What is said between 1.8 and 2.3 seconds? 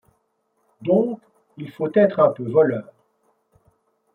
être